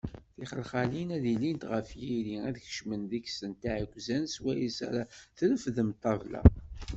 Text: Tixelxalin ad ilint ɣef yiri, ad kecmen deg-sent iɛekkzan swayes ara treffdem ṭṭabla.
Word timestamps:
Tixelxalin 0.37 1.09
ad 1.17 1.25
ilint 1.33 1.63
ɣef 1.71 1.89
yiri, 2.01 2.37
ad 2.47 2.55
kecmen 2.63 3.01
deg-sent 3.11 3.61
iɛekkzan 3.69 4.23
swayes 4.35 4.77
ara 4.87 5.03
treffdem 5.37 5.89
ṭṭabla. 5.97 6.41